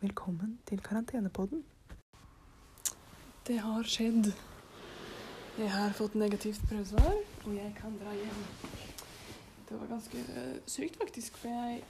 Velkommen 0.00 0.58
til 0.66 0.82
karantenepodden. 0.82 1.64
Det 3.46 3.58
har 3.62 3.82
skjedd. 3.86 4.32
Jeg 5.58 5.70
har 5.70 5.94
fått 5.94 6.18
negativt 6.18 6.66
prøvesvar, 6.66 7.14
og 7.46 7.54
jeg 7.54 7.74
kan 7.78 7.98
dra 8.02 8.18
hjem. 8.18 8.44
Det 9.68 9.80
var 9.80 9.86
ganske 9.94 10.26
sykt, 10.66 10.98
faktisk, 11.04 11.36
for 11.36 11.48
jeg 11.48 11.84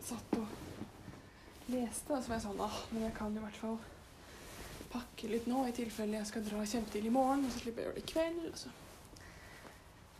satt 0.00 0.38
og 0.38 0.46
leste, 1.66 2.14
og 2.14 2.22
så 2.22 2.28
var 2.28 2.38
jeg 2.38 2.46
sånn 2.46 2.68
ah, 2.70 2.84
men 2.92 3.10
jeg 3.10 3.18
kan 3.18 3.34
i 3.34 3.42
hvert 3.42 3.58
fall 3.58 3.82
pakke 4.90 5.30
litt 5.30 5.48
nå, 5.50 5.64
i 5.68 5.74
tilfelle 5.74 6.18
jeg 6.18 6.28
skal 6.30 6.46
dra 6.46 6.62
kjempetidlig 6.66 7.10
i 7.10 7.14
morgen, 7.14 7.44
og 7.46 7.52
så 7.54 7.62
slipper 7.62 7.84
jeg 7.84 7.90
å 7.90 7.92
gjøre 7.92 8.00
det 8.00 8.06
i 8.06 8.12
kveld. 8.12 8.46
Og 8.50 8.58
så 8.60 8.72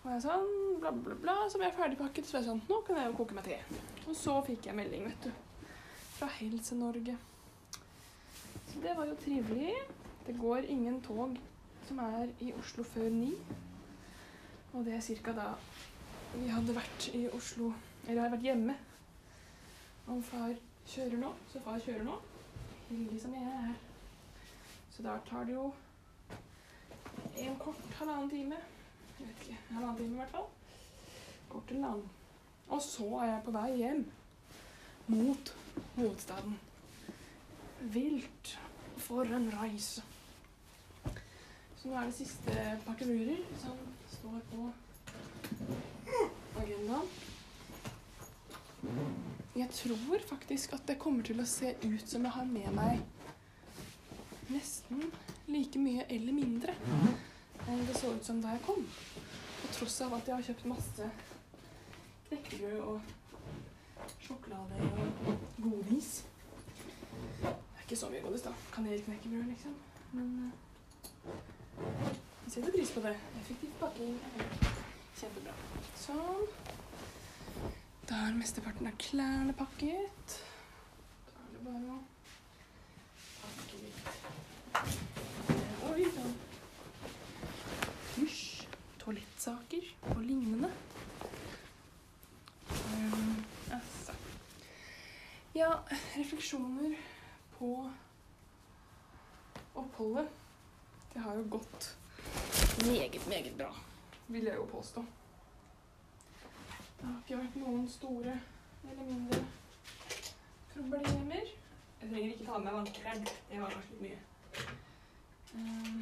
var 0.02 0.16
jeg 0.16 0.24
sånn, 0.24 0.52
bla, 0.80 0.92
bla, 0.97 1.16
bla. 1.24 1.37
Så 1.51 1.61
var 1.61 1.69
jeg 1.69 1.78
ferdigpakket, 1.78 2.28
så 2.28 2.37
var 2.37 2.45
jeg 2.45 2.51
sånn 2.51 2.62
Nå 2.70 2.80
kan 2.87 3.01
jeg 3.01 3.11
jo 3.11 3.16
koke 3.19 3.37
meg 3.37 3.48
te. 3.48 3.59
Og 4.06 4.14
så 4.16 4.37
fikk 4.47 4.70
jeg 4.70 4.78
melding, 4.78 5.09
vet 5.11 5.27
du. 5.28 5.66
Fra 6.16 6.28
Helse-Norge. 6.38 7.16
Så 8.70 8.83
det 8.84 8.95
var 8.97 9.09
jo 9.11 9.19
trivelig. 9.20 9.75
Det 10.27 10.37
går 10.38 10.69
ingen 10.73 11.00
tog 11.05 11.37
som 11.89 12.00
er 12.05 12.30
i 12.45 12.52
Oslo 12.55 12.84
før 12.87 13.11
ni. 13.12 13.33
Og 14.73 14.84
det 14.87 14.95
er 14.95 15.05
cirka 15.05 15.34
da 15.34 15.50
vi 16.30 16.47
hadde 16.47 16.77
vært 16.77 17.09
i 17.19 17.25
Oslo 17.34 17.73
Eller 18.06 18.23
har 18.23 18.30
vært 18.33 18.47
hjemme. 18.47 18.77
Om 20.11 20.23
far 20.25 20.55
kjører 20.89 21.20
nå, 21.20 21.34
så 21.52 21.61
far 21.64 21.83
kjører 21.83 22.06
nå. 22.06 22.16
Heldig 22.89 23.20
som 23.23 23.34
jeg 23.37 23.55
er. 23.59 23.89
Så 25.00 25.06
da 25.06 25.18
tar 25.30 25.45
det 25.45 25.52
jo 25.52 25.70
en 27.41 27.54
kort 27.58 27.95
halvannen 27.96 28.27
time. 28.30 28.56
Jeg 29.18 29.28
vet 29.28 29.45
ikke, 29.46 29.58
halvannen 29.70 29.97
time 29.97 30.12
i 30.12 30.19
hvert 30.19 30.33
fall. 30.34 30.48
Kort 31.48 31.70
eller 31.70 31.86
annen. 31.88 32.11
Og 32.69 32.83
så 32.84 33.06
er 33.22 33.30
jeg 33.30 33.38
på 33.47 33.55
vei 33.55 33.69
hjem 33.78 34.02
mot 35.06 35.52
hovedstaden. 35.94 36.58
Vilt 37.94 38.50
for 39.00 39.33
en 39.38 39.48
reise. 39.55 40.05
Så 41.78 41.88
nå 41.88 41.97
er 41.97 42.10
det 42.10 42.19
siste 42.19 42.56
partyrurer 42.84 43.41
som 43.62 43.78
står 44.19 44.42
på 44.50 44.66
agendaen. 46.60 47.08
Jeg 49.56 49.72
tror 49.80 50.28
faktisk 50.28 50.77
at 50.77 50.84
det 50.92 51.00
kommer 51.00 51.25
til 51.25 51.41
å 51.41 51.48
se 51.48 51.72
ut 51.86 52.05
som 52.05 52.28
jeg 52.28 52.36
har 52.36 52.53
med 52.53 52.70
meg 52.77 53.00
nesten 54.51 55.05
like 55.51 55.79
mye 55.83 56.06
eller 56.09 56.34
mindre 56.37 56.75
enn 57.69 57.84
det 57.87 57.97
så 57.98 58.12
ut 58.15 58.25
som 58.27 58.41
da 58.43 58.55
jeg 58.55 58.65
kom. 58.67 58.87
På 59.61 59.73
tross 59.77 60.01
av 60.06 60.17
at 60.17 60.29
jeg 60.29 60.37
har 60.37 60.47
kjøpt 60.48 60.69
masse 60.70 61.11
knekkebrød 62.29 62.81
og 62.81 63.01
sjokolade 64.25 64.81
og 64.89 65.45
godis. 65.61 66.11
Det 67.41 67.53
er 67.53 67.84
ikke 67.84 68.01
så 68.01 68.11
mye 68.11 68.25
godis, 68.25 68.47
da. 68.47 68.55
Kanelknekkebrød, 68.75 69.47
liksom. 69.53 69.77
Men 70.12 70.28
uh, 70.47 70.53
jeg 72.45 72.53
setter 72.55 72.73
pris 72.73 72.91
på 72.91 73.01
det. 73.05 73.17
Effektiv 73.43 73.75
pakking. 73.81 74.17
Kjempebra. 75.21 75.53
Sånn. 76.01 76.47
Da 78.11 78.25
er 78.27 78.39
mesteparten 78.39 78.89
av 78.91 78.97
klærne 78.98 79.55
pakket. 79.55 80.41
Da 81.28 81.45
er 81.45 81.53
det 81.53 81.61
bare 81.67 81.95
å 81.95 82.01
pakke 83.41 83.83
litt 83.84 84.41
Oi 85.91 86.09
sann. 86.17 86.34
Dusj, 88.17 88.67
toalettsaker 88.99 89.87
og 90.15 90.21
lignende. 90.25 90.71
Um, 92.71 93.45
altså. 93.78 94.19
Ja, 95.54 95.71
refleksjoner 96.41 96.97
på 97.59 97.91
oppholdet. 99.75 100.28
Det 101.12 101.19
har 101.19 101.34
jo 101.37 101.45
gått 101.49 101.97
meget, 102.87 103.28
meget 103.28 103.56
bra, 103.59 103.75
vil 104.27 104.45
jeg 104.45 104.56
jo 104.56 104.65
påstå. 104.65 105.05
Det 107.01 107.06
har 107.06 107.19
ikke 107.19 107.43
vært 107.43 107.59
noen 107.61 107.84
store 107.89 108.39
eller 108.91 109.05
mindre 109.05 109.43
problemer. 110.73 111.53
Jeg 112.01 112.09
trenger 112.09 112.31
ikke 112.31 112.47
ta 112.47 112.57
med 112.57 112.65
meg 112.65 112.78
vannkrem. 112.78 113.28
Det 113.51 113.61
var 113.61 113.77
kanskje 113.77 113.93
litt 113.93 114.03
mye. 114.07 114.19
Um, 115.55 116.01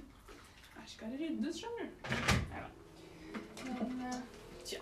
Her 0.78 0.88
skal 0.88 1.12
det 1.12 1.20
ryddes, 1.20 1.60
skjønner 1.60 1.84
du. 1.84 1.92
Men 3.68 4.02
eh, 4.08 4.20
tja. 4.64 4.80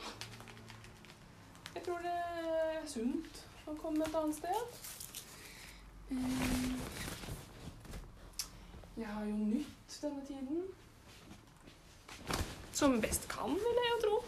Jeg 1.74 1.82
tror 1.82 1.98
det 2.06 2.14
er 2.14 2.86
sunt 2.86 3.47
å 3.68 3.74
komme 3.82 4.04
et 4.06 4.14
annet 4.16 4.36
sted. 4.36 4.62
Um, 6.10 6.80
Jeg 8.98 9.06
har 9.06 9.24
jo 9.24 9.36
nytt 9.36 9.98
denne 10.02 10.26
tiden. 10.26 10.62
Som 12.72 13.00
best 13.00 13.28
kan, 13.28 13.50
vil 13.50 13.78
jeg 13.82 13.90
jo 13.92 13.98
tro. 14.06 14.24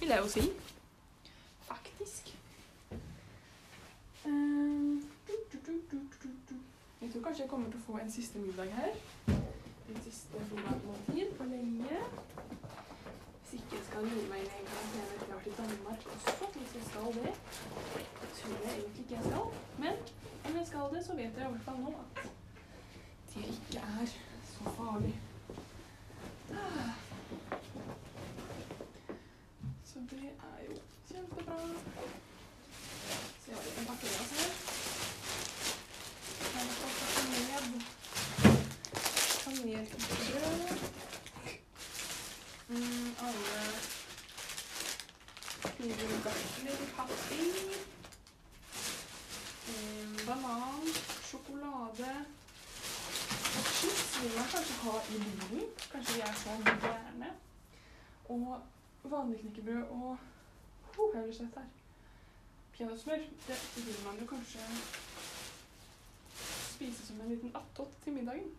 Vil 0.00 0.08
jeg 0.08 0.18
jo 0.18 0.28
si. 0.28 0.40
Faktisk. 1.68 2.36
Du. 4.24 4.30
Jeg 7.00 7.12
tror 7.12 7.22
kanskje 7.22 7.42
jeg 7.42 7.50
kommer 7.50 7.70
til 7.70 7.80
å 7.80 7.86
få 7.86 7.98
en 7.98 8.12
siste 8.12 8.38
middag 8.38 8.70
her. 8.78 8.92
En 9.28 10.00
siste 10.04 10.38
middag 10.52 10.80
på 11.38 11.44
lenge. 11.50 11.98
Hvis 13.46 13.60
ikke 13.60 13.84
skal 13.86 14.02
lure 14.02 14.28
meg 14.30 14.40
inn 14.42 14.50
en 14.58 14.66
etter 15.00 15.28
jeg 15.30 15.46
i 15.46 15.52
Danmark 15.58 16.00
også, 16.14 16.46
hvis 16.54 16.72
jeg 16.74 16.84
skal 16.86 17.06
det. 17.14 17.34
Det 18.20 18.30
tror 18.38 18.56
jeg 18.64 18.72
egentlig 18.72 19.02
ikke 19.02 19.14
jeg 19.14 19.24
skal. 19.24 19.46
Men 19.78 19.94
om 20.44 20.56
jeg 20.56 20.66
skal 20.66 20.86
det, 20.94 21.04
så 21.06 21.12
vet 21.14 21.22
jeg 21.22 21.46
i 21.46 21.50
hvert 21.52 21.66
fall 21.68 21.78
nå 21.84 21.92
at 22.00 22.06
det 23.34 23.44
ikke 23.54 23.78
er 23.78 24.06
så 24.54 24.64
farlig. 24.78 25.20
Så 29.84 29.98
det 30.10 30.26
er 30.48 30.58
jo 30.68 30.74
kjempebra. 31.08 31.58
Så 33.42 33.46
jeg 33.46 33.56
har 33.56 33.80
en 33.80 33.86
pakke 33.86 34.06
med 34.06 34.20
oss. 34.22 34.32
Her 36.54 36.64
skal 36.74 36.88
vi 36.88 36.98
pakke 37.06 37.66
ned 37.66 37.96
kanelbrød. 39.44 41.06
Mm, 42.68 43.14
alle 43.26 43.62
kniver 45.76 46.16
og 46.16 46.22
gafler, 46.24 46.76
papir. 46.96 47.78
Mm, 49.68 50.18
banan, 50.26 50.88
sjokolade. 51.22 52.26
Og 53.56 53.64
chips 53.64 54.15
vil 54.26 54.38
man 54.38 54.48
kanskje 54.54 54.74
ha 54.74 54.94
i 55.14 55.18
bilen. 55.24 55.68
Kanskje 55.92 56.14
vi 56.14 56.20
er 56.20 56.34
så 56.34 56.50
moderne. 56.58 57.28
Og 58.28 58.62
vanlig 59.04 59.40
knekkebrød 59.40 59.82
og 59.82 60.18
oh, 60.98 61.14
jeg 61.14 61.22
blir 61.22 61.34
sett 61.34 61.58
her. 61.58 61.68
Peanøttsmør. 62.72 63.18
Det 63.48 63.86
vil 63.86 63.98
man 64.06 64.20
jo 64.20 64.26
kanskje 64.26 64.58
spise 66.74 67.06
som 67.06 67.20
en 67.20 67.28
liten 67.28 67.56
attåt 67.56 67.92
til 68.04 68.12
middagen. 68.12 68.50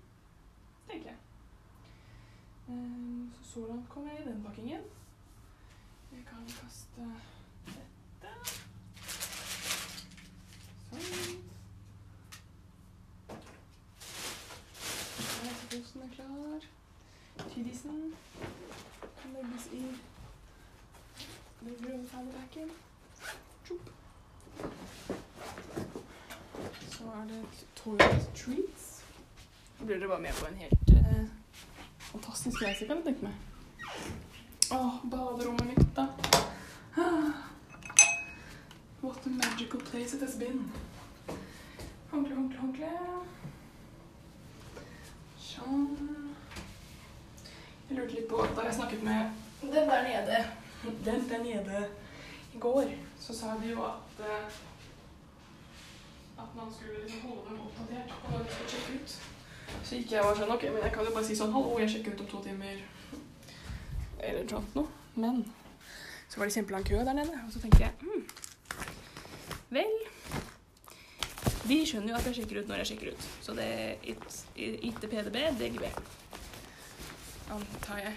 Tenker 0.90 1.10
jeg. 1.10 1.18
Ehm, 2.70 3.32
Så 3.44 3.54
så 3.54 3.68
langt 3.68 3.90
kom 3.90 4.08
jeg 4.08 4.20
i 4.20 4.30
den 4.30 4.44
pakkingen. 4.44 4.82
Vi 6.12 6.24
kan 6.30 6.46
kaste 6.48 7.12
dette. 7.66 8.34
Sånn. 10.90 11.48
Reiseposen 15.78 16.02
er 16.02 16.16
klar. 16.16 16.62
tidisen 17.54 18.14
kan 19.22 19.34
legges 19.34 19.68
i 19.74 19.82
den 21.60 21.76
grønne 21.84 22.08
fannypacken. 22.08 22.72
Tjopp. 23.66 23.90
Så 26.90 27.04
er 27.04 27.28
det 27.30 27.44
toilet 27.76 28.30
treats. 28.36 29.04
Da 29.80 29.86
blir 29.86 30.00
dere 30.00 30.10
bare 30.10 30.22
med 30.22 30.34
på 30.34 30.48
en 30.48 30.58
helt 30.64 30.90
eh, 30.90 31.30
fantastisk 32.00 32.62
reise, 32.64 32.86
kan 32.86 32.98
jeg 32.98 33.06
tenke 33.06 33.24
meg. 33.24 33.36
Åh, 34.72 34.96
baderommet 35.12 35.68
mitt, 35.68 35.96
da. 35.96 36.08
What 39.02 39.26
a 39.26 39.30
magical 39.30 39.80
place 39.92 40.18
it 40.18 40.22
has 40.22 40.40
been. 40.40 40.72
Håndkle, 42.10 42.36
håndkle, 42.36 42.60
håndkle. 42.60 42.92
Jeg 47.90 47.98
lurte 47.98 48.16
litt 48.16 48.28
på, 48.30 48.44
da 48.56 48.66
jeg 48.68 48.76
snakket 48.76 49.04
med 49.04 49.20
den 49.62 49.92
der 49.92 50.02
nede, 50.08 50.40
den 51.06 51.30
der 51.30 51.44
nede 51.44 51.86
i 52.54 52.60
går, 52.60 52.92
så 53.20 53.36
sa 53.36 53.56
de 53.62 53.72
jo 53.72 53.84
at 53.84 54.26
eh, 54.26 54.58
at 56.38 56.56
man 56.56 56.74
skulle 56.74 57.04
liksom 57.04 57.22
holde 57.22 57.50
dem 57.50 57.62
oppdatert 57.66 58.10
på 58.22 58.32
hva 58.32 58.44
de 58.44 58.52
skulle 58.52 58.70
sjekke 58.70 59.00
ut. 59.00 59.16
Så 59.84 59.96
gikk 59.96 60.12
jeg 60.12 60.22
og 60.22 60.28
var 60.30 60.38
sånn 60.40 60.54
OK, 60.56 60.66
men 60.74 60.84
jeg 60.86 60.94
kan 60.96 61.08
jo 61.08 61.14
bare 61.16 61.28
si 61.28 61.38
sånn 61.38 61.56
Hallo, 61.56 61.80
jeg 61.82 61.94
sjekker 61.94 62.14
ut 62.14 62.22
om 62.24 62.30
to 62.34 62.42
timer. 62.46 62.84
Eller 64.20 64.44
noe 64.44 64.52
sånt 64.52 64.78
noe. 64.78 64.92
Men 65.18 65.42
så 66.30 66.40
var 66.40 66.50
det 66.50 66.58
kjempelang 66.58 66.86
kø 66.86 67.02
der 67.02 67.18
nede, 67.18 67.40
og 67.46 67.52
så 67.54 67.64
tenkte 67.64 67.82
jeg 67.82 67.94
hm, 68.04 68.24
Vel 69.74 69.98
De 71.68 71.78
skjønner 71.84 72.14
jo 72.14 72.18
at 72.18 72.28
jeg 72.30 72.40
sjekker 72.40 72.62
ut 72.62 72.70
når 72.72 72.82
jeg 72.82 72.90
sjekker 72.94 73.14
ut. 73.14 73.30
Så 73.44 73.54
det 73.58 73.68
er 73.68 74.82
ikke 74.88 75.10
PDB, 75.12 75.38
DGB. 75.60 75.86
Antar 77.52 78.04
jeg. 78.04 78.14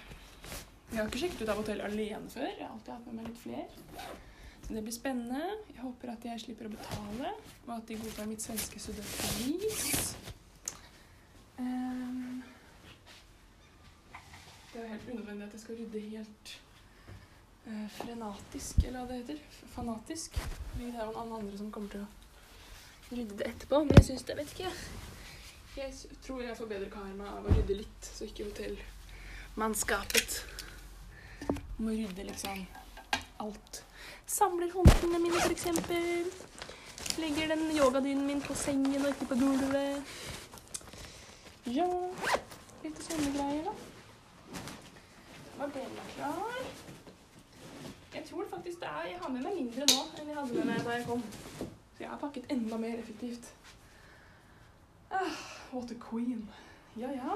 Jeg 0.91 0.99
har 0.99 1.07
ikke 1.07 1.23
sjekket 1.23 1.43
ut 1.43 1.51
av 1.53 1.61
hotellet 1.63 1.87
alene 1.87 2.31
før. 2.31 2.47
Jeg 2.51 2.67
har 2.67 2.75
alltid 2.75 2.93
hatt 2.95 3.09
med 3.09 3.17
meg 3.19 3.31
litt 3.31 3.41
flere. 3.43 4.07
Så 4.67 4.75
det 4.75 4.83
blir 4.87 4.95
spennende. 4.95 5.43
Jeg 5.73 5.83
håper 5.83 6.13
at 6.13 6.25
jeg 6.29 6.43
slipper 6.45 6.69
å 6.69 6.73
betale, 6.77 7.35
og 7.67 7.75
at 7.75 7.89
de 7.91 7.99
godtar 7.99 8.31
mitt 8.31 8.43
svenske 8.45 8.83
studentbevis. 8.83 10.13
Um, 11.59 12.43
det 14.71 14.83
er 14.85 14.93
helt 14.95 15.11
unødvendig 15.11 15.49
at 15.49 15.57
jeg 15.59 15.65
skal 15.65 15.81
rydde 15.81 16.07
helt 16.07 16.55
uh, 17.67 17.87
frenatisk, 17.99 18.83
eller 18.85 18.99
hva 19.01 19.11
det 19.11 19.21
heter. 19.25 19.45
Fanatisk. 19.75 20.39
Det 20.77 20.93
er 20.93 21.03
jo 21.03 21.13
noen 21.19 21.39
andre 21.41 21.59
som 21.59 21.75
kommer 21.75 21.95
til 21.97 22.07
å 22.07 22.30
rydde 23.11 23.37
det 23.39 23.47
etterpå. 23.51 23.85
Men 23.85 23.95
jeg 23.99 24.05
syns 24.11 24.27
det, 24.29 24.37
vet 24.39 24.53
ikke 24.55 24.69
jeg. 24.69 24.77
tror 26.25 26.43
jeg 26.43 26.57
får 26.59 26.67
bedre 26.73 26.91
karma 26.93 27.27
av 27.39 27.47
å 27.47 27.55
rydde 27.55 27.75
litt, 27.83 28.03
så 28.05 28.25
ikke 28.27 28.49
hotellmannskapet 28.51 30.31
må 31.81 31.91
rydde 31.95 32.27
liksom 32.29 32.67
alt. 33.41 33.85
Samler 34.27 34.71
håndklærne 34.75 35.19
mine, 35.23 35.39
f.eks. 35.41 35.65
Legger 37.21 37.55
den 37.55 37.65
yogadynen 37.77 38.27
min 38.27 38.43
på 38.45 38.55
sengen 38.55 39.03
og 39.03 39.09
ikke 39.15 39.31
på 39.33 39.41
gulvet. 39.41 40.13
Ja 41.71 41.89
Litt 42.81 43.03
sånne 43.05 43.33
greier, 43.35 43.67
da. 43.67 44.61
Var 45.59 45.73
bena 45.75 46.07
klar? 46.15 46.63
Jeg 48.15 48.25
tror 48.31 48.47
faktisk 48.51 48.81
det 48.81 48.89
er 48.89 49.11
Jeg 49.11 49.19
har 49.23 49.35
med 49.35 49.45
meg 49.45 49.59
mindre 49.59 49.85
nå 49.91 50.01
enn 50.19 50.31
jeg 50.31 50.39
hadde 50.39 50.57
med 50.57 50.71
meg 50.71 50.87
da 50.87 50.97
jeg 50.97 51.07
kom. 51.11 51.23
Så 52.01 52.05
jeg 52.05 52.11
har 52.11 52.19
pakket 52.19 52.47
enda 52.51 52.77
mer 52.77 52.99
effektivt. 52.99 53.57
Ah, 55.11 55.37
what 55.73 55.91
a 55.91 55.95
queen. 56.11 56.51
Ja, 56.97 57.11
ja. 57.13 57.35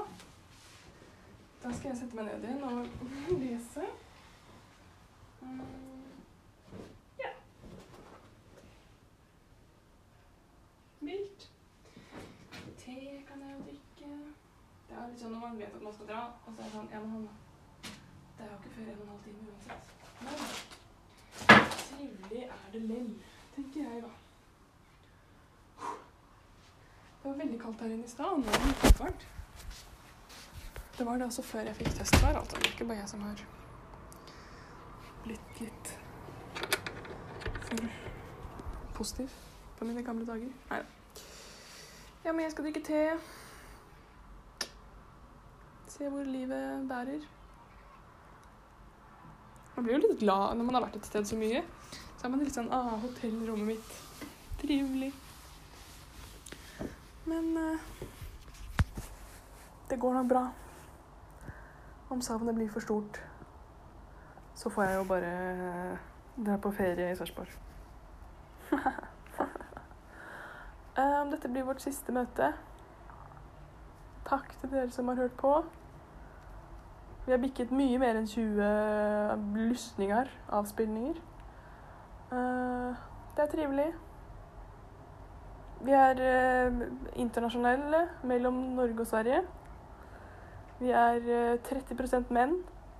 Da 1.63 1.73
skal 1.73 1.89
jeg 1.89 1.97
sette 1.97 2.15
meg 2.15 2.25
ned 2.25 2.47
igjen 2.47 2.63
og 2.63 2.87
lese. 3.43 3.83
Mm. 5.41 5.61
Ja. 7.19 7.29
Mildt. 11.01 11.47
Te 12.81 12.97
kan 13.29 13.45
jeg 13.45 13.53
jo 13.53 13.61
drikke. 13.69 14.11
Det 14.89 14.97
er 14.97 15.07
litt 15.13 15.21
sånn 15.21 15.37
når 15.37 15.45
man 15.45 15.61
vet 15.61 15.77
at 15.77 15.87
man 15.91 15.97
skal 15.99 16.09
dra, 16.15 16.25
og 16.41 16.49
så 16.49 16.57
er 16.57 16.65
det 16.65 16.73
sånn 16.79 16.91
Ja, 16.97 17.05
men 17.05 17.15
halv 17.19 17.29
Det 18.33 18.49
er 18.49 18.53
jo 18.55 18.61
ikke 18.63 18.75
før 18.79 18.89
en 18.89 18.97
og 18.97 19.05
en 19.05 19.13
halv 19.13 19.23
time 19.29 19.47
uansett. 19.53 19.85
Men 20.25 21.73
trivelig 21.87 22.45
er 22.49 22.69
det 22.73 22.87
lell, 22.89 23.17
tenker 23.53 23.91
jeg, 23.91 24.07
da. 24.09 24.15
Det 27.25 27.31
var 27.31 27.37
veldig 27.37 27.61
kaldt 27.61 27.79
her 27.81 27.89
inne 27.89 28.05
i 28.05 28.09
stad. 28.09 28.35
Nå 28.37 28.51
er 28.53 28.65
det 28.81 28.89
varmt. 28.99 29.23
Det 30.97 31.05
var 31.07 31.17
det 31.17 31.25
også 31.25 31.41
før 31.41 31.65
jeg 31.65 31.75
fikk 31.79 31.95
testsvar. 31.97 32.37
Altså. 32.37 32.59
Det 32.59 32.67
er 32.67 32.75
ikke 32.75 32.85
bare 32.91 32.97
jeg 32.99 33.09
som 33.09 33.23
har 33.25 33.41
blitt 35.23 35.63
litt 35.63 35.89
for 37.65 37.89
positiv 38.99 39.33
på 39.79 39.89
mine 39.89 40.05
gamle 40.05 40.27
dager. 40.29 40.53
Nei 40.69 40.79
da. 40.83 41.25
Ja, 42.27 42.29
men 42.29 42.45
jeg 42.45 42.53
skal 42.53 42.69
drikke 42.69 42.85
te. 42.91 43.01
Se 45.97 46.13
hvor 46.13 46.29
livet 46.29 46.87
bærer. 46.93 47.25
Man 49.73 49.89
blir 49.89 49.97
jo 49.97 50.05
litt 50.05 50.19
glad 50.21 50.59
når 50.61 50.69
man 50.69 50.77
har 50.77 50.89
vært 50.91 51.01
et 51.01 51.09
sted 51.09 51.25
så 51.33 51.41
mye. 51.41 51.65
Så 51.89 52.29
er 52.29 52.37
man 52.37 52.45
litt 52.45 52.53
sånn 52.53 52.69
Ah, 52.69 52.99
hotellrommet 53.01 53.73
mitt. 53.73 54.01
Trivelig. 54.61 55.15
Men 57.25 57.57
uh, 57.57 57.79
det 59.89 59.99
går 59.99 60.13
nok 60.13 60.27
bra. 60.29 60.43
Om 62.09 62.21
savnet 62.21 62.55
blir 62.55 62.69
for 62.69 62.79
stort, 62.79 63.21
så 64.55 64.69
får 64.69 64.83
jeg 64.83 64.95
jo 64.95 65.03
bare 65.09 65.31
dra 66.37 66.57
på 66.61 66.71
ferie 66.71 67.11
i 67.11 67.15
Sarpsborg. 67.17 67.49
um, 71.01 71.31
dette 71.31 71.49
blir 71.49 71.65
vårt 71.65 71.81
siste 71.81 72.13
møte. 72.13 72.51
Takk 74.25 74.53
til 74.61 74.71
dere 74.71 74.91
som 74.93 75.07
har 75.07 75.15
hørt 75.15 75.37
på. 75.41 75.53
Vi 77.25 77.31
har 77.33 77.41
bikket 77.41 77.73
mye 77.73 77.97
mer 77.97 78.19
enn 78.19 78.29
20 78.29 79.57
lysninger, 79.57 80.29
avspillinger. 80.53 81.17
Uh, 82.29 82.93
det 83.35 83.43
er 83.43 83.51
trivelig. 83.51 83.89
Vi 85.85 85.93
er 85.93 86.19
eh, 86.23 86.77
internasjonale 87.21 88.07
mellom 88.25 88.55
Norge 88.77 89.03
og 89.03 89.07
Sverige. 89.07 89.41
Vi 90.79 90.89
er 90.89 91.27
eh, 91.29 91.57
30% 91.67 92.31
menn 92.33 92.55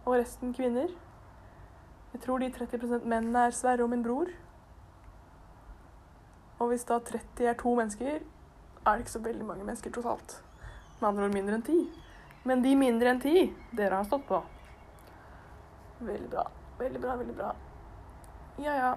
og 0.06 0.20
resten 0.20 0.52
kvinner. 0.54 0.92
Jeg 2.14 2.22
tror 2.22 2.44
de 2.44 2.52
30% 2.54 3.08
mennene 3.10 3.48
er 3.48 3.56
Sverre 3.58 3.84
og 3.84 3.90
min 3.90 4.04
bror. 4.06 4.30
Og 6.60 6.68
hvis 6.68 6.86
da 6.86 7.00
30 7.00 7.50
er 7.50 7.58
to 7.60 7.74
mennesker, 7.76 8.20
er 8.86 8.92
det 8.92 9.06
ikke 9.06 9.16
så 9.16 9.24
veldig 9.24 9.46
mange 9.46 9.66
mennesker 9.66 9.92
totalt. 9.92 10.44
Med 11.00 11.08
andre 11.10 11.26
ord 11.26 11.34
mindre 11.34 11.58
enn 11.58 11.66
ti. 11.66 11.80
Men 12.46 12.62
de 12.64 12.76
mindre 12.78 13.10
enn 13.12 13.24
ti, 13.24 13.48
dere 13.74 13.98
har 13.98 14.06
stått 14.06 14.28
på. 14.30 14.44
Veldig 16.06 16.30
bra. 16.30 16.46
Veldig 16.80 17.02
bra, 17.02 17.18
veldig 17.18 17.36
bra. 17.40 17.50
Ja, 18.62 18.78
ja. 18.78 18.94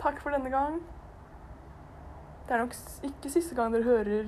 Takk 0.00 0.22
for 0.24 0.32
denne 0.32 0.50
gang. 0.50 0.80
Det 2.50 2.56
er 2.56 2.60
nok 2.60 2.74
ikke 3.02 3.30
siste 3.30 3.54
gang 3.54 3.74
dere 3.74 3.82
hører 3.82 4.24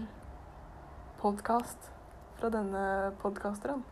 podkast 1.18 1.92
fra 2.38 2.50
denne 2.54 3.12
podkasteren. 3.18 3.84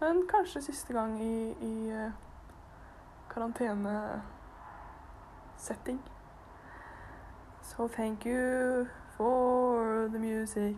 Men 0.00 0.26
kanskje 0.26 0.62
siste 0.62 0.92
gang 0.92 1.22
i, 1.22 1.54
i 1.62 1.90
eh, 1.90 2.10
karantenesetting. 3.30 6.00
So 7.62 7.88
thank 7.88 8.26
you 8.26 8.86
for 9.16 10.08
the 10.12 10.18
music, 10.18 10.76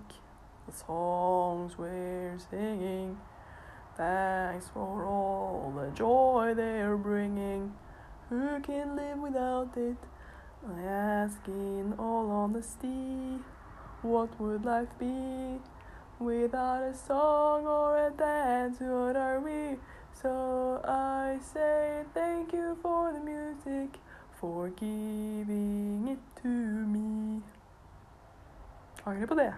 the 0.67 0.73
songs 0.73 1.78
we're 1.78 2.38
singing. 2.50 3.19
Thanks 3.97 4.68
for 4.68 5.04
all 5.04 5.73
the 5.76 5.90
joy 5.97 6.54
they're 6.54 6.99
bringing. 6.99 7.73
Who 8.28 8.61
can 8.61 8.97
live 8.97 9.23
without 9.23 9.76
it? 9.76 9.97
I 10.68 10.82
ask 10.82 11.38
in 11.46 11.94
all 11.96 12.30
honesty, 12.30 13.38
what 14.02 14.28
would 14.40 14.64
life 14.64 14.88
be 14.99 15.61
without 16.18 16.82
a 16.82 16.92
song 16.92 17.66
or 17.66 18.08
a 18.08 18.11
dance? 18.11 18.80
What 18.80 19.16
are 19.16 19.38
we? 19.38 19.76
So 20.12 20.80
I 20.85 21.38
say 21.40 22.02
thank 22.14 22.52
you 22.52 22.76
for 22.82 23.12
the 23.12 23.20
music, 23.20 24.00
for 24.40 24.70
giving 24.70 26.08
it 26.08 26.42
to 26.42 26.49
me. 26.49 27.42
Angrer 29.04 29.26
på 29.26 29.35
det. 29.35 29.54